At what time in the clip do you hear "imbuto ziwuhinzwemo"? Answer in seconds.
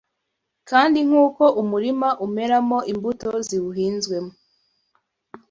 2.91-4.33